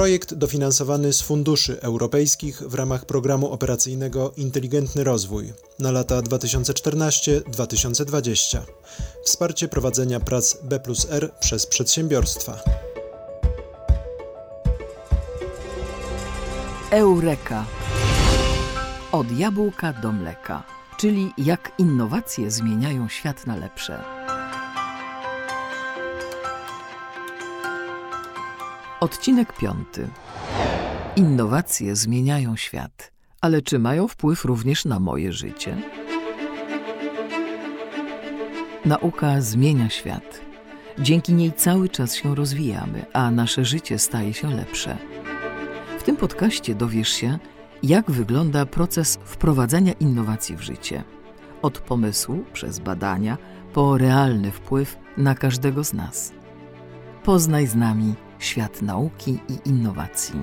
Projekt 0.00 0.34
dofinansowany 0.34 1.12
z 1.12 1.22
funduszy 1.22 1.80
europejskich 1.80 2.62
w 2.62 2.74
ramach 2.74 3.04
programu 3.04 3.52
operacyjnego 3.52 4.32
Inteligentny 4.36 5.04
Rozwój 5.04 5.52
na 5.78 5.90
lata 5.90 6.20
2014-2020. 6.20 8.58
Wsparcie 9.24 9.68
prowadzenia 9.68 10.20
prac 10.20 10.56
B 10.62 10.80
plus 10.80 11.06
R 11.10 11.32
przez 11.40 11.66
przedsiębiorstwa. 11.66 12.60
Eureka. 16.90 17.64
Od 19.12 19.38
jabłka 19.38 19.92
do 19.92 20.12
mleka, 20.12 20.62
czyli 20.98 21.30
jak 21.38 21.72
innowacje 21.78 22.50
zmieniają 22.50 23.08
świat 23.08 23.46
na 23.46 23.56
lepsze. 23.56 24.19
Odcinek 29.00 29.52
piąty. 29.56 30.08
Innowacje 31.16 31.96
zmieniają 31.96 32.56
świat, 32.56 33.12
ale 33.40 33.62
czy 33.62 33.78
mają 33.78 34.08
wpływ 34.08 34.44
również 34.44 34.84
na 34.84 35.00
moje 35.00 35.32
życie? 35.32 35.76
Nauka 38.84 39.40
zmienia 39.40 39.90
świat. 39.90 40.40
Dzięki 40.98 41.32
niej 41.32 41.52
cały 41.52 41.88
czas 41.88 42.14
się 42.14 42.34
rozwijamy, 42.34 43.06
a 43.12 43.30
nasze 43.30 43.64
życie 43.64 43.98
staje 43.98 44.34
się 44.34 44.50
lepsze. 44.50 44.98
W 45.98 46.02
tym 46.02 46.16
podcaście 46.16 46.74
dowiesz 46.74 47.08
się, 47.08 47.38
jak 47.82 48.10
wygląda 48.10 48.66
proces 48.66 49.18
wprowadzania 49.24 49.92
innowacji 49.92 50.56
w 50.56 50.62
życie. 50.62 51.04
Od 51.62 51.78
pomysłu 51.78 52.44
przez 52.52 52.78
badania 52.78 53.38
po 53.72 53.98
realny 53.98 54.50
wpływ 54.50 54.98
na 55.16 55.34
każdego 55.34 55.84
z 55.84 55.92
nas. 55.92 56.32
Poznaj 57.24 57.66
z 57.66 57.74
nami 57.74 58.14
świat 58.40 58.82
nauki 58.82 59.38
i 59.48 59.68
innowacji. 59.68 60.40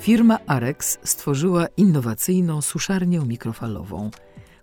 Firma 0.00 0.38
Arex 0.46 0.98
stworzyła 1.04 1.66
innowacyjną 1.76 2.62
suszarnię 2.62 3.20
mikrofalową, 3.20 4.10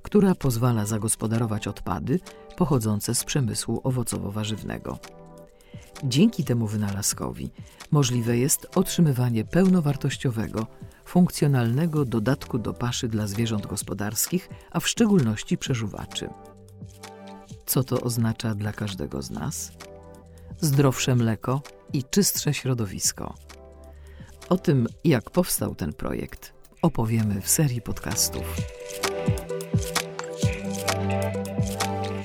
która 0.02 0.36
pozwala 0.36 0.86
zagospodarować 0.86 1.68
odpady 1.68 2.20
pochodzące 2.58 3.16
z 3.16 3.24
przemysłu 3.24 3.82
owocowo-warzywnego. 3.84 4.98
Dzięki 6.04 6.44
temu 6.44 6.68
wynalazkowi 6.68 7.52
możliwe 7.92 8.38
jest 8.38 8.68
otrzymywanie 8.76 9.46
pełnowartościowego, 9.46 10.68
funkcjonalnego 11.06 12.06
dodatku 12.06 12.60
do 12.60 12.74
paszy 12.74 13.08
dla 13.08 13.28
zwierząt 13.28 13.68
gospodarskich, 13.68 14.50
a 14.72 14.80
w 14.80 14.88
szczególności 14.88 15.58
przeżuwaczy. 15.58 16.30
Co 17.66 17.84
to 17.84 18.02
oznacza 18.02 18.56
dla 18.56 18.74
każdego 18.74 19.22
z 19.22 19.32
nas? 19.32 19.72
Zdrowsze 20.62 21.16
mleko 21.16 21.62
i 21.94 22.04
czystsze 22.04 22.54
środowisko. 22.54 23.34
O 24.50 24.58
tym, 24.58 24.88
jak 25.04 25.30
powstał 25.30 25.76
ten 25.76 25.94
projekt, 25.94 26.54
opowiemy 26.82 27.42
w 27.42 27.50
serii 27.50 27.82
podcastów. 27.82 28.56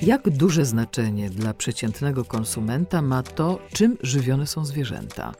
Jak 0.01 0.29
duże 0.29 0.65
znaczenie 0.65 1.29
dla 1.29 1.53
przeciętnego 1.53 2.25
konsumenta 2.25 3.01
ma 3.01 3.23
to, 3.23 3.59
czym 3.73 3.97
żywione 4.01 4.47
są 4.47 4.65
zwierzęta? 4.65 5.33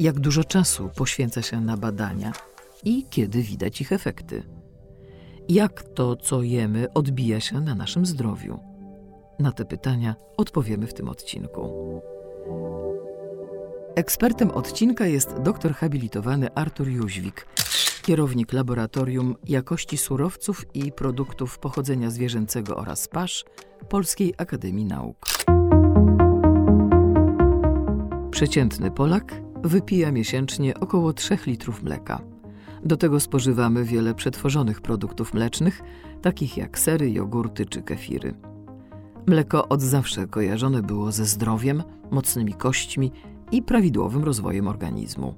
Jak 0.00 0.20
dużo 0.20 0.44
czasu 0.44 0.90
poświęca 0.96 1.42
się 1.42 1.60
na 1.60 1.76
badania 1.76 2.32
i 2.84 3.06
kiedy 3.10 3.42
widać 3.42 3.80
ich 3.80 3.92
efekty? 3.92 4.42
Jak 5.48 5.82
to, 5.82 6.16
co 6.16 6.42
jemy, 6.42 6.92
odbija 6.92 7.40
się 7.40 7.60
na 7.60 7.74
naszym 7.74 8.06
zdrowiu? 8.06 8.71
Na 9.38 9.52
te 9.52 9.64
pytania 9.64 10.14
odpowiemy 10.36 10.86
w 10.86 10.94
tym 10.94 11.08
odcinku. 11.08 12.00
Ekspertem 13.94 14.50
odcinka 14.50 15.06
jest 15.06 15.40
doktor 15.40 15.72
habilitowany 15.72 16.54
Artur 16.54 16.88
Jóźwik, 16.88 17.46
kierownik 18.02 18.52
Laboratorium 18.52 19.36
Jakości 19.48 19.98
Surowców 19.98 20.64
i 20.74 20.92
Produktów 20.92 21.58
Pochodzenia 21.58 22.10
Zwierzęcego 22.10 22.76
oraz 22.76 23.08
pasz 23.08 23.44
Polskiej 23.88 24.34
Akademii 24.38 24.84
Nauk. 24.84 25.16
Przeciętny 28.30 28.90
Polak 28.90 29.34
wypija 29.62 30.12
miesięcznie 30.12 30.80
około 30.80 31.12
3 31.12 31.38
litrów 31.46 31.82
mleka. 31.82 32.20
Do 32.84 32.96
tego 32.96 33.20
spożywamy 33.20 33.84
wiele 33.84 34.14
przetworzonych 34.14 34.80
produktów 34.80 35.34
mlecznych, 35.34 35.82
takich 36.22 36.56
jak 36.56 36.78
sery, 36.78 37.10
jogurty 37.10 37.66
czy 37.66 37.82
kefiry. 37.82 38.34
Mleko 39.26 39.68
od 39.68 39.82
zawsze 39.82 40.26
kojarzone 40.26 40.82
było 40.82 41.12
ze 41.12 41.24
zdrowiem, 41.24 41.82
mocnymi 42.10 42.54
kośćmi 42.54 43.12
i 43.52 43.62
prawidłowym 43.62 44.24
rozwojem 44.24 44.68
organizmu. 44.68 45.34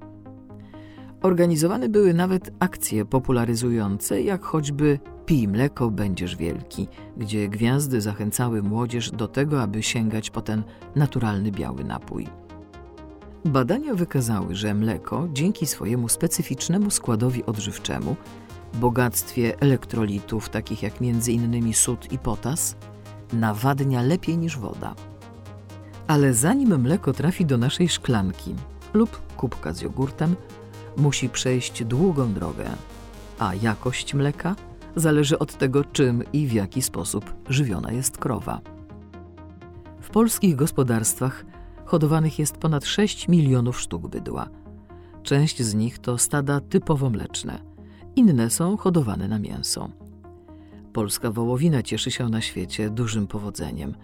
Organizowane 1.22 1.88
były 1.88 2.14
nawet 2.14 2.50
akcje 2.58 3.04
popularyzujące, 3.04 4.22
jak 4.22 4.44
choćby 4.44 4.98
Pij 5.26 5.48
mleko, 5.48 5.90
będziesz 5.90 6.36
wielki, 6.36 6.88
gdzie 7.16 7.48
gwiazdy 7.48 8.00
zachęcały 8.00 8.62
młodzież 8.62 9.10
do 9.10 9.28
tego, 9.28 9.62
aby 9.62 9.82
sięgać 9.82 10.30
po 10.30 10.42
ten 10.42 10.62
naturalny 10.96 11.52
biały 11.52 11.84
napój. 11.84 12.26
Badania 13.44 13.94
wykazały, 13.94 14.54
że 14.54 14.74
mleko 14.74 15.28
dzięki 15.32 15.66
swojemu 15.66 16.08
specyficznemu 16.08 16.90
składowi 16.90 17.44
odżywczemu, 17.44 18.16
bogactwie 18.74 19.60
elektrolitów 19.60 20.48
takich 20.48 20.82
jak 20.82 20.94
m.in. 21.00 21.74
sód 21.74 22.12
i 22.12 22.18
potas, 22.18 22.76
nawadnia 23.32 24.02
lepiej 24.02 24.38
niż 24.38 24.58
woda. 24.58 24.94
Ale 26.06 26.34
zanim 26.34 26.80
mleko 26.80 27.12
trafi 27.12 27.46
do 27.46 27.58
naszej 27.58 27.88
szklanki 27.88 28.54
lub 28.94 29.36
kubka 29.36 29.72
z 29.72 29.80
jogurtem, 29.80 30.36
musi 30.96 31.28
przejść 31.28 31.84
długą 31.84 32.32
drogę, 32.32 32.64
a 33.38 33.54
jakość 33.54 34.14
mleka 34.14 34.56
zależy 34.96 35.38
od 35.38 35.58
tego, 35.58 35.84
czym 35.84 36.22
i 36.32 36.46
w 36.46 36.52
jaki 36.52 36.82
sposób 36.82 37.34
żywiona 37.48 37.92
jest 37.92 38.18
krowa. 38.18 38.60
W 40.00 40.10
polskich 40.10 40.56
gospodarstwach 40.56 41.44
hodowanych 41.84 42.38
jest 42.38 42.56
ponad 42.56 42.84
6 42.84 43.28
milionów 43.28 43.80
sztuk 43.80 44.08
bydła. 44.08 44.48
Część 45.22 45.62
z 45.62 45.74
nich 45.74 45.98
to 45.98 46.18
stada 46.18 46.60
typowo 46.60 47.10
mleczne, 47.10 47.58
inne 48.16 48.50
są 48.50 48.76
hodowane 48.76 49.28
na 49.28 49.38
mięso. 49.38 49.88
Polska 50.94 51.30
wołowina 51.30 51.82
cieszy 51.82 52.10
się 52.10 52.28
na 52.28 52.40
świecie 52.40 52.90
dużym 52.90 53.26
powodzeniem. 53.26 53.94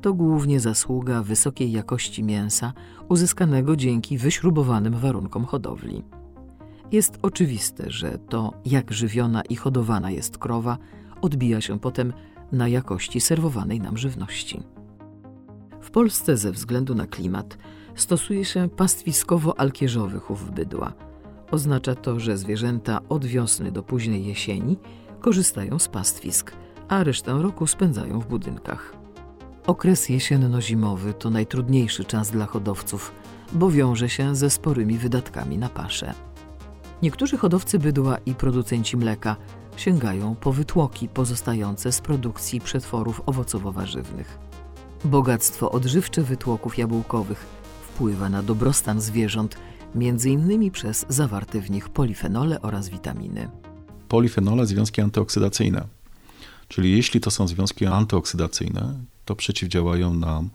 To 0.00 0.14
głównie 0.14 0.60
zasługa 0.60 1.22
wysokiej 1.22 1.72
jakości 1.72 2.22
mięsa 2.22 2.72
uzyskanego 3.08 3.76
dzięki 3.76 4.18
wyśrubowanym 4.18 4.94
warunkom 4.94 5.44
hodowli. 5.44 6.02
Jest 6.92 7.18
oczywiste, 7.22 7.90
że 7.90 8.18
to, 8.18 8.52
jak 8.64 8.92
żywiona 8.92 9.42
i 9.42 9.56
hodowana 9.56 10.10
jest 10.10 10.38
krowa, 10.38 10.78
odbija 11.20 11.60
się 11.60 11.78
potem 11.78 12.12
na 12.52 12.68
jakości 12.68 13.20
serwowanej 13.20 13.80
nam 13.80 13.98
żywności. 13.98 14.62
W 15.80 15.90
Polsce 15.90 16.36
ze 16.36 16.52
względu 16.52 16.94
na 16.94 17.06
klimat 17.06 17.58
stosuje 17.94 18.44
się 18.44 18.68
pastwiskowo-alkierzowy 18.68 20.20
chów 20.20 20.50
bydła. 20.50 20.92
Oznacza 21.50 21.94
to, 21.94 22.20
że 22.20 22.36
zwierzęta 22.36 23.00
od 23.08 23.24
wiosny 23.24 23.72
do 23.72 23.82
późnej 23.82 24.26
jesieni 24.26 24.76
korzystają 25.20 25.78
z 25.78 25.88
pastwisk, 25.88 26.52
a 26.88 27.04
resztę 27.04 27.42
roku 27.42 27.66
spędzają 27.66 28.20
w 28.20 28.26
budynkach. 28.26 28.92
Okres 29.66 30.08
jesienno-zimowy 30.08 31.14
to 31.14 31.30
najtrudniejszy 31.30 32.04
czas 32.04 32.30
dla 32.30 32.46
hodowców, 32.46 33.12
bo 33.52 33.70
wiąże 33.70 34.08
się 34.08 34.36
ze 34.36 34.50
sporymi 34.50 34.98
wydatkami 34.98 35.58
na 35.58 35.68
paszę. 35.68 36.14
Niektórzy 37.02 37.38
hodowcy 37.38 37.78
bydła 37.78 38.16
i 38.26 38.34
producenci 38.34 38.96
mleka 38.96 39.36
sięgają 39.76 40.34
po 40.34 40.52
wytłoki 40.52 41.08
pozostające 41.08 41.92
z 41.92 42.00
produkcji 42.00 42.60
przetworów 42.60 43.22
owocowo-warzywnych. 43.26 44.38
Bogactwo 45.04 45.70
odżywcze 45.70 46.22
wytłoków 46.22 46.78
jabłkowych 46.78 47.46
wpływa 47.82 48.28
na 48.28 48.42
dobrostan 48.42 49.00
zwierząt, 49.00 49.56
między 49.94 50.30
innymi 50.30 50.70
przez 50.70 51.06
zawarte 51.08 51.60
w 51.60 51.70
nich 51.70 51.88
polifenole 51.88 52.62
oraz 52.62 52.88
witaminy. 52.88 53.59
Polifenole 54.10 54.66
związki 54.66 55.00
antyoksydacyjne. 55.00 55.86
Czyli 56.68 56.96
jeśli 56.96 57.20
to 57.20 57.30
są 57.30 57.48
związki 57.48 57.86
antyoksydacyjne, 57.86 58.94
to 59.24 59.36
przeciwdziałają 59.36 60.14
nam 60.14 60.50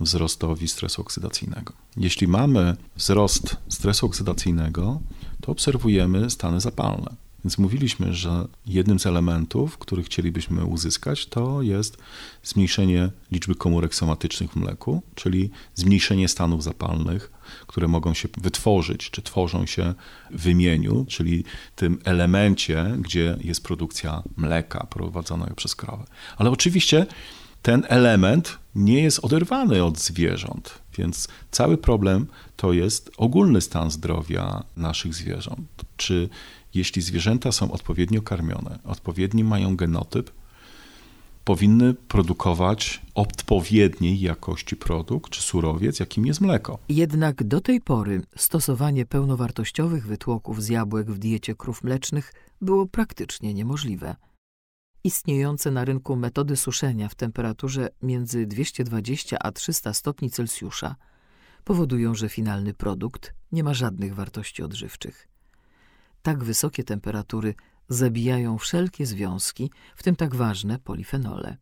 wzrostowi 0.00 0.68
stresu 0.68 1.02
oksydacyjnego. 1.02 1.72
Jeśli 1.96 2.28
mamy 2.28 2.76
wzrost 2.96 3.56
stresu 3.68 4.06
oksydacyjnego, 4.06 5.00
to 5.40 5.52
obserwujemy 5.52 6.30
stany 6.30 6.60
zapalne. 6.60 7.27
Więc 7.44 7.58
mówiliśmy, 7.58 8.14
że 8.14 8.48
jednym 8.66 8.98
z 8.98 9.06
elementów, 9.06 9.78
który 9.78 10.02
chcielibyśmy 10.02 10.64
uzyskać, 10.64 11.26
to 11.26 11.62
jest 11.62 11.96
zmniejszenie 12.42 13.10
liczby 13.32 13.54
komórek 13.54 13.94
somatycznych 13.94 14.50
w 14.52 14.56
mleku, 14.56 15.02
czyli 15.14 15.50
zmniejszenie 15.74 16.28
stanów 16.28 16.62
zapalnych, 16.62 17.32
które 17.66 17.88
mogą 17.88 18.14
się 18.14 18.28
wytworzyć, 18.36 19.10
czy 19.10 19.22
tworzą 19.22 19.66
się 19.66 19.94
w 20.30 20.42
wymieniu, 20.42 21.06
czyli 21.08 21.44
tym 21.76 21.98
elemencie, 22.04 22.96
gdzie 22.98 23.38
jest 23.40 23.64
produkcja 23.64 24.22
mleka 24.36 24.86
prowadzonego 24.90 25.54
przez 25.54 25.76
krowę. 25.76 26.04
Ale 26.36 26.50
oczywiście 26.50 27.06
ten 27.62 27.84
element 27.88 28.58
nie 28.74 29.02
jest 29.02 29.24
oderwany 29.24 29.84
od 29.84 29.98
zwierząt, 29.98 30.78
więc 30.98 31.28
cały 31.50 31.78
problem 31.78 32.26
to 32.56 32.72
jest 32.72 33.10
ogólny 33.16 33.60
stan 33.60 33.90
zdrowia 33.90 34.64
naszych 34.76 35.14
zwierząt. 35.14 35.68
Czy 35.96 36.28
jeśli 36.78 37.02
zwierzęta 37.02 37.52
są 37.52 37.72
odpowiednio 37.72 38.22
karmione, 38.22 38.78
odpowiedni 38.84 39.44
mają 39.44 39.76
genotyp, 39.76 40.30
powinny 41.44 41.94
produkować 41.94 43.02
odpowiedniej 43.14 44.20
jakości 44.20 44.76
produkt 44.76 45.30
czy 45.30 45.42
surowiec, 45.42 46.00
jakim 46.00 46.26
jest 46.26 46.40
mleko. 46.40 46.78
Jednak 46.88 47.44
do 47.44 47.60
tej 47.60 47.80
pory 47.80 48.22
stosowanie 48.36 49.06
pełnowartościowych 49.06 50.06
wytłoków 50.06 50.62
z 50.62 50.68
jabłek 50.68 51.10
w 51.10 51.18
diecie 51.18 51.54
krów 51.54 51.84
mlecznych 51.84 52.32
było 52.60 52.86
praktycznie 52.86 53.54
niemożliwe. 53.54 54.16
Istniejące 55.04 55.70
na 55.70 55.84
rynku 55.84 56.16
metody 56.16 56.56
suszenia 56.56 57.08
w 57.08 57.14
temperaturze 57.14 57.88
między 58.02 58.46
220 58.46 59.38
a 59.38 59.52
300 59.52 59.92
stopni 59.92 60.30
Celsjusza 60.30 60.96
powodują, 61.64 62.14
że 62.14 62.28
finalny 62.28 62.74
produkt 62.74 63.34
nie 63.52 63.64
ma 63.64 63.74
żadnych 63.74 64.14
wartości 64.14 64.62
odżywczych. 64.62 65.28
Tak 66.28 66.44
wysokie 66.44 66.84
temperatury 66.84 67.54
zabijają 67.88 68.58
wszelkie 68.58 69.06
związki, 69.06 69.70
w 69.96 70.02
tym 70.02 70.16
tak 70.16 70.34
ważne 70.34 70.78
polifenole. 70.78 71.56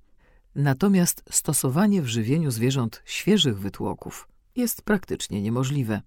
Natomiast 0.55 1.23
stosowanie 1.31 2.03
w 2.03 2.07
żywieniu 2.07 2.51
zwierząt 2.51 3.03
świeżych 3.05 3.59
wytłoków 3.59 4.29
jest 4.57 4.83
praktycznie 4.83 5.43
niemożliwe. 5.43 6.03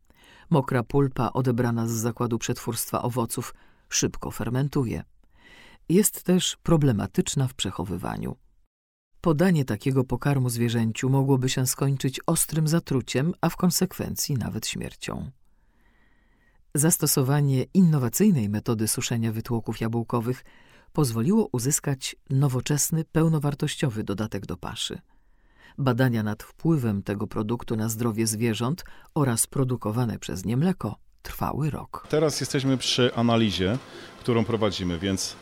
Mokra 0.50 0.84
pulpa 0.84 1.30
odebrana 1.34 1.88
z 1.88 1.92
zakładu 1.92 2.40
przetwórstwa 2.40 3.02
owoców 3.02 3.54
szybko 3.90 4.32
fermentuje. 4.32 5.04
Jest 5.90 6.24
też 6.24 6.58
problematyczna 6.64 7.48
w 7.48 7.54
przechowywaniu. 7.54 8.36
Podanie 9.22 9.66
takiego 9.66 10.04
pokarmu 10.04 10.50
zwierzęciu 10.50 11.10
mogłoby 11.10 11.50
się 11.50 11.68
skończyć 11.68 12.20
ostrym 12.26 12.68
zatruciem, 12.68 13.34
a 13.42 13.50
w 13.50 13.56
konsekwencji 13.56 14.36
nawet 14.36 14.68
śmiercią. 14.68 15.32
Zastosowanie 16.80 17.66
innowacyjnej 17.74 18.50
metody 18.50 18.88
suszenia 18.88 19.32
wytłoków 19.32 19.82
jabłkowych 19.82 20.44
pozwoliło 20.94 21.50
uzyskać 21.52 22.16
nowoczesny, 22.30 23.06
pełnowartościowy 23.12 24.04
dodatek 24.04 24.46
do 24.46 24.58
paszy. 24.58 25.00
Badania 25.78 26.24
nad 26.24 26.44
wpływem 26.44 27.04
tego 27.04 27.28
produktu 27.28 27.76
na 27.76 27.90
zdrowie 27.90 28.28
zwierząt 28.28 28.84
oraz 29.16 29.48
produkowane 29.48 30.20
przez 30.20 30.46
nie 30.46 30.58
mleko 30.58 30.96
trwały 31.22 31.70
rok. 31.70 32.08
Teraz 32.10 32.40
jesteśmy 32.40 32.78
przy 32.78 33.16
analizie, 33.16 33.78
którą 34.20 34.46
prowadzimy, 34.46 35.00
więc 35.00 35.36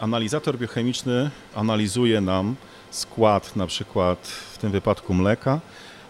analizator 0.00 0.58
biochemiczny 0.58 1.30
analizuje 1.54 2.20
nam 2.20 2.56
skład 2.90 3.56
na 3.56 3.66
przykład 3.66 4.26
w 4.26 4.58
tym 4.58 4.72
wypadku 4.72 5.14
mleka. 5.14 5.60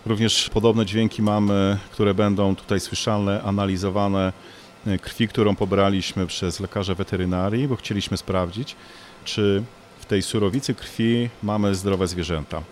Również 0.07 0.51
podobne 0.51 0.87
dźwięki 0.87 1.23
mamy, 1.23 1.79
które 1.93 2.15
będą 2.15 2.57
tutaj 2.57 2.81
słyszalne, 2.81 3.43
analizowane 3.43 4.33
krwi, 5.03 5.29
którą 5.29 5.57
pobraliśmy 5.57 6.27
przez 6.27 6.61
lekarza 6.61 6.95
weterynarii, 6.95 7.69
bo 7.69 7.77
chcieliśmy 7.77 8.17
sprawdzić, 8.17 8.77
czy 9.25 9.63
w 10.01 10.07
tej 10.07 10.23
surowicy 10.23 10.75
krwi 10.75 11.31
mamy 11.43 11.75
zdrowe 11.75 12.09
zwierzęta. 12.09 12.63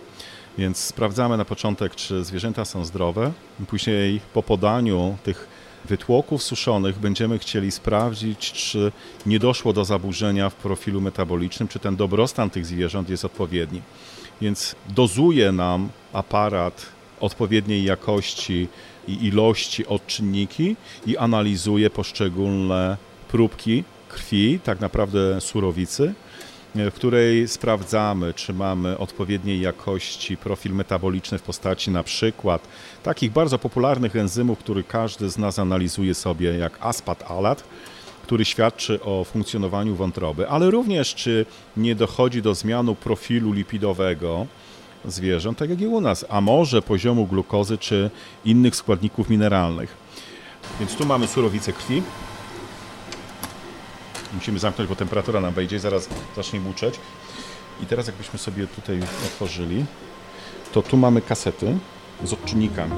Więc 0.58 0.79
sprawdzamy 0.79 1.37
na 1.37 1.44
początek, 1.44 1.94
czy 1.94 2.25
zwierzęta 2.25 2.64
są 2.64 2.85
zdrowe. 2.85 3.32
Później 3.67 4.20
po 4.35 4.43
podaniu 4.43 5.17
tych 5.25 5.49
wytłoków 5.85 6.43
suszonych 6.43 6.99
będziemy 6.99 7.38
chcieli 7.38 7.70
sprawdzić, 7.70 8.53
czy 8.53 8.93
nie 9.26 9.38
doszło 9.38 9.73
do 9.73 9.85
zaburzenia 9.85 10.50
w 10.50 10.55
profilu 10.55 11.00
metabolicznym, 11.00 11.69
czy 11.69 11.79
ten 11.79 11.97
dobrostan 11.97 12.50
tych 12.50 12.67
zwierząt 12.67 13.11
jest 13.11 13.25
odpowiedni. 13.25 13.82
Więc 14.41 14.76
dozuje 14.88 15.53
nam 15.53 15.88
aparat 16.12 16.87
odpowiedniej 17.21 17.85
jakości 17.85 18.69
i 19.09 19.27
ilości 19.27 19.87
odczynniki 19.87 20.77
i 21.07 21.17
analizuje 21.17 21.91
poszczególne 21.91 22.97
próbki 23.29 23.85
krwi, 24.09 24.61
tak 24.65 24.81
naprawdę 24.81 25.41
surowicy, 25.41 26.15
w 26.75 26.93
której 26.93 27.49
sprawdzamy, 27.49 28.35
czy 28.35 28.53
mamy 28.53 28.99
odpowiedniej 28.99 29.61
jakości 29.61 30.37
profil 30.37 30.73
metaboliczny 30.73 31.39
w 31.39 31.43
postaci 31.43 31.91
na 31.91 32.03
przykład 32.03 32.69
takich 33.03 33.33
bardzo 33.33 33.59
popularnych 33.59 34.17
enzymów, 34.17 34.59
który 34.59 34.85
każdy 34.85 35.31
z 35.31 35.39
nas 35.39 35.59
analizuje 35.59 36.15
sobie, 36.15 36.59
jak 36.59 36.79
aspat-alat, 36.81 37.65
który 38.23 38.45
świadczy 38.45 39.03
o 39.03 39.25
funkcjonowaniu 39.25 39.95
wątroby, 39.95 40.49
ale 40.49 40.71
również 40.71 41.15
czy 41.15 41.47
nie 41.77 41.95
dochodzi 41.95 42.43
do 42.43 42.55
zmianu 42.55 42.95
profilu 42.95 43.53
lipidowego, 43.53 44.47
zwierząt, 45.06 45.58
tak 45.58 45.70
jak 45.70 45.81
i 45.81 45.87
u 45.87 46.00
nas, 46.00 46.25
a 46.29 46.41
może 46.41 46.82
poziomu 46.82 47.26
glukozy 47.26 47.79
czy 47.79 48.11
innych 48.44 48.76
składników 48.76 49.31
mineralnych. 49.31 49.97
Więc 50.81 50.94
tu 50.94 51.06
mamy 51.06 51.26
surowicę 51.26 51.73
krwi. 51.73 52.03
Musimy 54.35 54.58
zamknąć, 54.58 54.88
bo 54.88 54.97
temperatura 54.97 55.41
nam 55.41 55.55
wejdzie 55.55 55.81
zaraz 55.81 56.08
zacznie 56.37 56.61
buczeć. 56.61 56.94
I 57.82 57.87
teraz 57.87 58.06
jakbyśmy 58.06 58.38
sobie 58.38 58.67
tutaj 58.67 59.00
otworzyli, 59.26 59.85
to 60.73 60.82
tu 60.82 60.97
mamy 60.97 61.23
kasety 61.23 61.79
z 62.25 62.32
odczynnikami. 62.32 62.93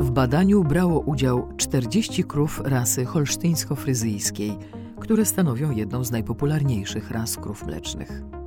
W 0.00 0.10
badaniu 0.10 0.64
brało 0.64 1.00
udział 1.00 1.48
40 1.56 2.24
krów 2.24 2.60
rasy 2.64 3.04
holsztyńsko-fryzyjskiej, 3.04 4.56
które 5.00 5.24
stanowią 5.24 5.70
jedną 5.70 6.04
z 6.04 6.10
najpopularniejszych 6.10 7.10
ras 7.10 7.36
krów 7.36 7.66
mlecznych. 7.66 8.37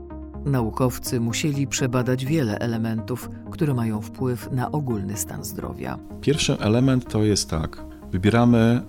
Naukowcy 0.46 1.20
musieli 1.20 1.68
przebadać 1.68 2.26
wiele 2.26 2.60
elementów, 2.60 3.30
które 3.52 3.74
mają 3.74 4.02
wpływ 4.02 4.52
na 4.52 4.72
ogólny 4.72 5.18
stan 5.18 5.44
zdrowia. 5.44 6.00
Pierwszy 6.22 6.60
element 6.60 7.12
to 7.12 7.24
jest 7.24 7.50
tak: 7.50 7.84
wybieramy 8.12 8.82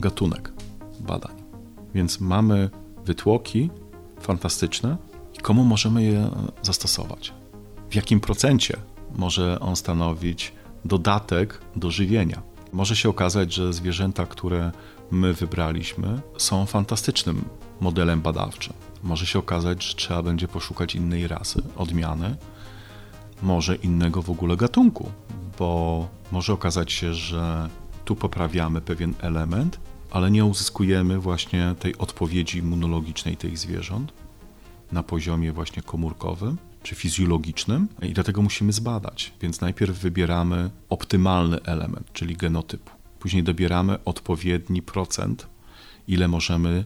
gatunek 0.00 0.52
badań. 1.00 1.34
Więc 1.94 2.20
mamy 2.20 2.70
wytłoki 3.04 3.70
fantastyczne. 4.20 4.96
Komu 5.42 5.64
możemy 5.64 6.02
je 6.02 6.30
zastosować? 6.62 7.34
W 7.90 7.94
jakim 7.94 8.20
procencie 8.20 8.76
może 9.16 9.60
on 9.60 9.76
stanowić 9.76 10.52
dodatek 10.84 11.60
do 11.76 11.90
żywienia? 11.90 12.42
Może 12.72 12.96
się 12.96 13.08
okazać, 13.08 13.52
że 13.52 13.72
zwierzęta, 13.72 14.26
które 14.26 14.72
my 15.10 15.34
wybraliśmy, 15.34 16.20
są 16.38 16.66
fantastycznym 16.66 17.44
modelem 17.80 18.20
badawczym. 18.20 18.72
Może 19.04 19.26
się 19.26 19.38
okazać, 19.38 19.84
że 19.84 19.94
trzeba 19.94 20.22
będzie 20.22 20.48
poszukać 20.48 20.94
innej 20.94 21.28
rasy, 21.28 21.62
odmiany, 21.76 22.36
może 23.42 23.76
innego 23.76 24.22
w 24.22 24.30
ogóle 24.30 24.56
gatunku, 24.56 25.10
bo 25.58 26.08
może 26.32 26.52
okazać 26.52 26.92
się, 26.92 27.14
że 27.14 27.68
tu 28.04 28.16
poprawiamy 28.16 28.80
pewien 28.80 29.14
element, 29.20 29.80
ale 30.10 30.30
nie 30.30 30.44
uzyskujemy 30.44 31.18
właśnie 31.18 31.74
tej 31.78 31.98
odpowiedzi 31.98 32.58
immunologicznej 32.58 33.36
tych 33.36 33.58
zwierząt 33.58 34.12
na 34.92 35.02
poziomie 35.02 35.52
właśnie 35.52 35.82
komórkowym 35.82 36.58
czy 36.82 36.94
fizjologicznym 36.94 37.88
i 38.02 38.12
dlatego 38.12 38.42
musimy 38.42 38.72
zbadać. 38.72 39.32
Więc 39.40 39.60
najpierw 39.60 39.98
wybieramy 39.98 40.70
optymalny 40.88 41.62
element, 41.62 42.12
czyli 42.12 42.36
genotypu. 42.36 42.90
Później 43.18 43.42
dobieramy 43.42 44.04
odpowiedni 44.04 44.82
procent, 44.82 45.46
ile 46.08 46.28
możemy 46.28 46.84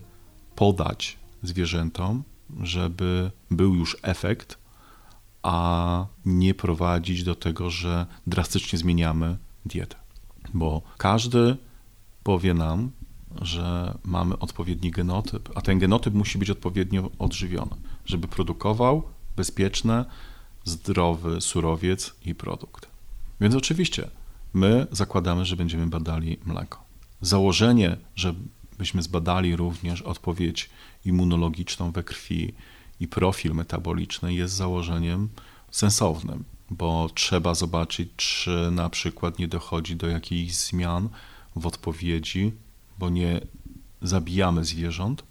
podać 0.54 1.17
zwierzętom, 1.42 2.22
żeby 2.62 3.30
był 3.50 3.74
już 3.74 3.96
efekt, 4.02 4.58
a 5.42 6.06
nie 6.24 6.54
prowadzić 6.54 7.24
do 7.24 7.34
tego, 7.34 7.70
że 7.70 8.06
drastycznie 8.26 8.78
zmieniamy 8.78 9.36
dietę. 9.66 9.96
Bo 10.54 10.82
każdy 10.96 11.56
powie 12.22 12.54
nam, 12.54 12.90
że 13.42 13.98
mamy 14.04 14.38
odpowiedni 14.38 14.90
genotyp, 14.90 15.50
a 15.54 15.60
ten 15.60 15.78
genotyp 15.78 16.14
musi 16.14 16.38
być 16.38 16.50
odpowiednio 16.50 17.10
odżywiony, 17.18 17.76
żeby 18.06 18.28
produkował 18.28 19.02
bezpieczny, 19.36 20.04
zdrowy 20.64 21.40
surowiec 21.40 22.14
i 22.24 22.34
produkt. 22.34 22.88
Więc 23.40 23.54
oczywiście 23.54 24.10
my 24.54 24.86
zakładamy, 24.90 25.44
że 25.44 25.56
będziemy 25.56 25.86
badali 25.86 26.38
mleko. 26.46 26.84
Założenie, 27.20 27.96
że 28.16 28.34
byśmy 28.78 29.02
zbadali 29.02 29.56
również 29.56 30.02
odpowiedź 30.02 30.70
immunologiczną 31.04 31.92
we 31.92 32.02
krwi 32.02 32.54
i 33.00 33.08
profil 33.08 33.54
metaboliczny 33.54 34.34
jest 34.34 34.54
założeniem 34.54 35.28
sensownym, 35.70 36.44
bo 36.70 37.10
trzeba 37.14 37.54
zobaczyć, 37.54 38.10
czy 38.16 38.68
na 38.70 38.90
przykład 38.90 39.38
nie 39.38 39.48
dochodzi 39.48 39.96
do 39.96 40.06
jakichś 40.06 40.52
zmian 40.54 41.08
w 41.56 41.66
odpowiedzi, 41.66 42.52
bo 42.98 43.10
nie 43.10 43.40
zabijamy 44.02 44.64
zwierząt, 44.64 45.24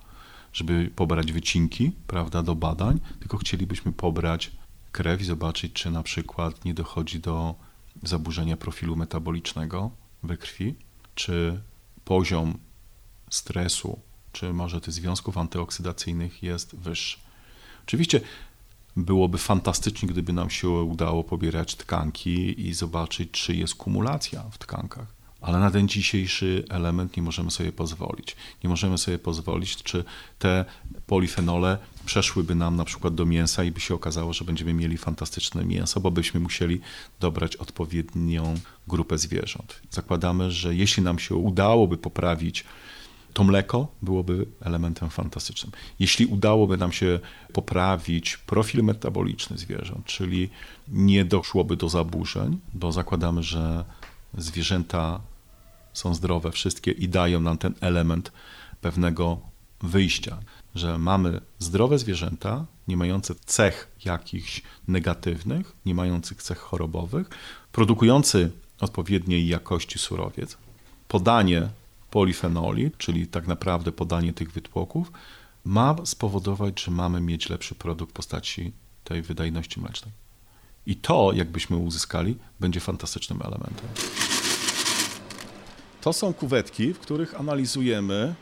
żeby 0.53 0.91
pobrać 0.95 1.31
wycinki, 1.31 1.91
prawda, 2.07 2.43
do 2.43 2.55
badań, 2.55 2.99
tylko 3.19 3.37
chcielibyśmy 3.37 3.91
pobrać 3.91 4.51
krew 4.91 5.21
i 5.21 5.25
zobaczyć, 5.25 5.73
czy 5.73 5.91
na 5.91 6.03
przykład 6.03 6.65
nie 6.65 6.73
dochodzi 6.73 7.19
do 7.19 7.55
zaburzenia 8.03 8.57
profilu 8.57 8.95
metabolicznego 8.95 9.91
we 10.23 10.37
krwi, 10.37 10.75
czy 11.15 11.61
poziom 12.05 12.57
stresu, 13.29 13.99
czy 14.31 14.53
może 14.53 14.81
tych 14.81 14.93
związków 14.93 15.37
antyoksydacyjnych 15.37 16.43
jest 16.43 16.75
wyższy. 16.75 17.17
Oczywiście 17.85 18.21
byłoby 18.97 19.37
fantastycznie, 19.37 20.09
gdyby 20.09 20.33
nam 20.33 20.49
się 20.49 20.69
udało 20.69 21.23
pobierać 21.23 21.75
tkanki 21.75 22.67
i 22.67 22.73
zobaczyć, 22.73 23.31
czy 23.31 23.55
jest 23.55 23.75
kumulacja 23.75 24.43
w 24.51 24.57
tkankach. 24.57 25.17
Ale 25.41 25.59
na 25.59 25.71
ten 25.71 25.87
dzisiejszy 25.87 26.65
element 26.69 27.17
nie 27.17 27.23
możemy 27.23 27.51
sobie 27.51 27.71
pozwolić. 27.71 28.35
Nie 28.63 28.69
możemy 28.69 28.97
sobie 28.97 29.19
pozwolić, 29.19 29.83
czy 29.83 30.03
te 30.39 30.65
polifenole 31.07 31.77
przeszłyby 32.05 32.55
nam 32.55 32.75
na 32.75 32.85
przykład 32.85 33.15
do 33.15 33.25
mięsa 33.25 33.63
i 33.63 33.71
by 33.71 33.79
się 33.79 33.95
okazało, 33.95 34.33
że 34.33 34.45
będziemy 34.45 34.73
mieli 34.73 34.97
fantastyczne 34.97 35.65
mięso, 35.65 35.99
bo 35.99 36.11
byśmy 36.11 36.39
musieli 36.39 36.81
dobrać 37.19 37.55
odpowiednią 37.55 38.55
grupę 38.87 39.17
zwierząt. 39.17 39.81
Zakładamy, 39.91 40.51
że 40.51 40.75
jeśli 40.75 41.03
nam 41.03 41.19
się 41.19 41.35
udałoby 41.35 41.97
poprawić 41.97 42.63
to 43.37 43.43
mleko 43.43 43.87
byłoby 44.01 44.45
elementem 44.61 45.09
fantastycznym. 45.09 45.71
Jeśli 45.99 46.25
udałoby 46.25 46.77
nam 46.77 46.91
się 46.91 47.19
poprawić 47.53 48.37
profil 48.37 48.83
metaboliczny 48.83 49.57
zwierząt, 49.57 50.05
czyli 50.05 50.49
nie 50.87 51.25
doszłoby 51.25 51.77
do 51.77 51.89
zaburzeń, 51.89 52.59
bo 52.73 52.91
zakładamy, 52.91 53.43
że 53.43 53.85
zwierzęta 54.37 55.19
są 55.93 56.15
zdrowe 56.15 56.51
wszystkie 56.51 56.91
i 56.91 57.09
dają 57.09 57.41
nam 57.41 57.57
ten 57.57 57.73
element 57.81 58.31
pewnego 58.81 59.39
wyjścia, 59.81 60.37
że 60.75 60.97
mamy 60.97 61.41
zdrowe 61.59 61.99
zwierzęta, 61.99 62.65
nie 62.87 62.97
mające 62.97 63.35
cech 63.45 63.91
jakichś 64.05 64.61
negatywnych, 64.87 65.75
nie 65.85 65.95
mających 65.95 66.43
cech 66.43 66.57
chorobowych, 66.57 67.29
produkujący 67.71 68.51
odpowiedniej 68.79 69.47
jakości 69.47 69.99
surowiec, 69.99 70.57
podanie 71.07 71.69
polifenoli, 72.11 72.91
czyli 72.97 73.27
tak 73.27 73.47
naprawdę 73.47 73.91
podanie 73.91 74.33
tych 74.33 74.51
wytłoków, 74.51 75.11
ma 75.65 75.95
spowodować, 76.03 76.81
że 76.81 76.91
mamy 76.91 77.21
mieć 77.21 77.49
lepszy 77.49 77.75
produkt 77.75 78.11
w 78.11 78.15
postaci 78.15 78.71
tej 79.03 79.21
wydajności 79.21 79.81
mlecznej. 79.81 80.13
I 80.85 80.95
to, 80.95 81.31
jakbyśmy 81.33 81.77
uzyskali, 81.77 82.37
będzie 82.59 82.79
fantastycznym 82.79 83.41
elementem. 83.41 83.87
To 86.01 86.13
są 86.13 86.33
kuwetki, 86.33 86.93
w 86.93 86.99
których 86.99 87.39
analizujemy 87.39 88.35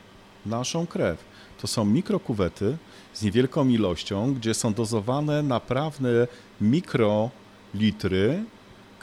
naszą 0.46 0.88
krew. 0.88 1.26
To 1.62 1.68
są 1.68 1.86
mikrokuwety 1.86 2.78
z 3.14 3.22
niewielką 3.22 3.68
ilością, 3.68 4.34
gdzie 4.34 4.54
są 4.54 4.74
dozowane 4.74 5.44
naprawdę 5.44 6.28
mikrolitry 6.62 8.44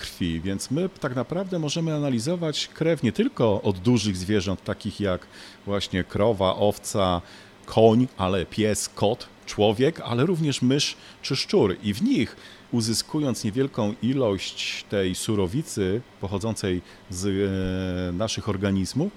krwi, 0.02 0.40
więc 0.40 0.70
my 0.70 0.88
tak 0.88 1.16
naprawdę 1.16 1.58
możemy 1.58 1.94
analizować 1.94 2.68
krew 2.74 3.02
nie 3.02 3.12
tylko 3.12 3.62
od 3.62 3.78
dużych 3.78 4.16
zwierząt, 4.16 4.64
takich 4.64 5.00
jak 5.00 5.26
właśnie 5.66 6.04
krowa, 6.04 6.56
owca, 6.56 7.20
koń, 7.66 8.08
ale 8.16 8.46
pies, 8.46 8.88
kot, 8.88 9.28
człowiek, 9.46 10.00
ale 10.00 10.26
również 10.26 10.62
mysz 10.62 10.96
czy 11.22 11.36
szczur. 11.36 11.76
I 11.82 11.94
w 11.94 12.02
nich, 12.02 12.36
uzyskując 12.72 13.44
niewielką 13.44 13.94
ilość 14.02 14.84
tej 14.88 15.14
surowicy 15.14 16.00
pochodzącej 16.20 16.82
z 17.10 17.26
e, 17.26 18.12
naszych 18.12 18.48
organizmów, 18.48 19.12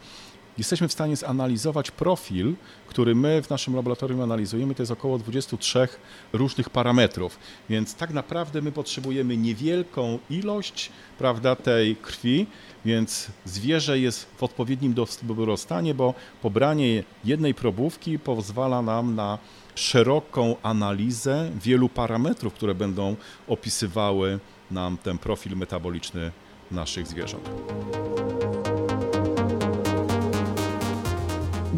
jesteśmy 0.58 0.88
w 0.88 0.94
stanie 0.94 1.16
zanalizować 1.16 1.92
profil, 1.92 2.54
który 2.88 3.16
my 3.16 3.42
w 3.42 3.50
naszym 3.50 3.76
laboratorium 3.76 4.22
analizujemy, 4.22 4.76
to 4.76 4.82
jest 4.82 4.92
około 4.92 5.18
23 5.18 5.88
różnych 6.34 6.70
parametrów. 6.70 7.40
Więc 7.70 7.96
tak 7.96 8.14
naprawdę 8.14 8.62
my 8.62 8.72
potrzebujemy 8.72 9.38
niewielką 9.38 10.20
ilość 10.30 10.92
prawda, 11.18 11.56
tej 11.56 11.96
krwi, 11.96 12.48
więc 12.86 13.28
zwierzę 13.46 14.00
jest 14.00 14.28
w 14.38 14.44
odpowiednim 14.44 14.94
dobrostanie, 15.24 15.94
bo 15.94 16.14
pobranie 16.42 17.04
jednej 17.26 17.54
probówki 17.54 18.20
pozwala 18.20 18.82
nam 18.82 19.16
na 19.16 19.38
szeroką 19.76 20.56
analizę 20.64 21.52
wielu 21.62 21.90
parametrów, 21.90 22.54
które 22.54 22.76
będą 22.76 23.16
opisywały 23.48 24.40
nam 24.72 24.98
ten 24.98 25.18
profil 25.18 25.58
metaboliczny 25.58 26.32
naszych 26.72 27.08
zwierząt. 27.08 27.50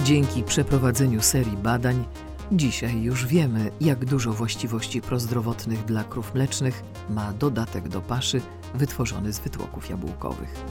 Dzięki 0.08 0.44
przeprowadzeniu 0.44 1.22
serii 1.22 1.58
badań, 1.58 2.06
dzisiaj 2.52 3.02
już 3.02 3.26
wiemy, 3.26 3.72
jak 3.82 4.06
dużo 4.06 4.34
właściwości 4.34 5.02
prozdrowotnych 5.02 5.86
dla 5.86 6.04
krów 6.04 6.34
mlecznych 6.34 6.84
ma 7.10 7.34
dodatek 7.34 7.90
do 7.90 8.02
paszy 8.02 8.42
wytworzony 8.76 9.34
z 9.34 9.40
wytłoków 9.40 9.90
jabłkowych. 9.90 10.66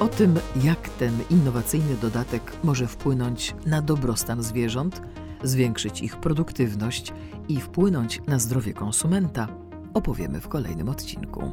O 0.00 0.08
tym, 0.08 0.38
jak 0.64 0.88
ten 0.88 1.18
innowacyjny 1.30 1.96
dodatek 1.96 2.52
może 2.64 2.86
wpłynąć 2.86 3.54
na 3.66 3.82
dobrostan 3.82 4.42
zwierząt, 4.42 5.02
zwiększyć 5.42 6.00
ich 6.00 6.16
produktywność 6.16 7.12
i 7.48 7.60
wpłynąć 7.60 8.20
na 8.26 8.38
zdrowie 8.38 8.74
konsumenta, 8.74 9.48
opowiemy 9.94 10.40
w 10.40 10.48
kolejnym 10.48 10.88
odcinku. 10.88 11.52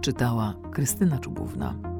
Czytała 0.00 0.54
Krystyna 0.70 1.18
Czubówna. 1.18 1.91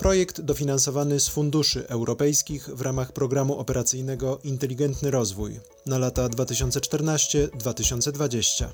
Projekt 0.00 0.40
dofinansowany 0.40 1.20
z 1.20 1.28
funduszy 1.28 1.88
europejskich 1.88 2.68
w 2.68 2.80
ramach 2.80 3.12
programu 3.12 3.58
operacyjnego 3.58 4.38
Inteligentny 4.44 5.10
Rozwój 5.10 5.60
na 5.86 5.98
lata 5.98 6.28
2014-2020. 6.28 8.64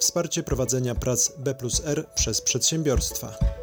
Wsparcie 0.00 0.42
prowadzenia 0.42 0.94
prac 0.94 1.32
B 1.38 1.54
przez 2.14 2.40
przedsiębiorstwa. 2.40 3.57